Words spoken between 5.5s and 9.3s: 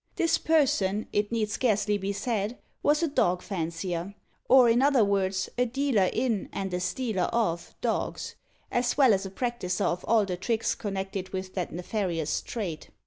a dealer in, and a stealer of, dogs, as well as a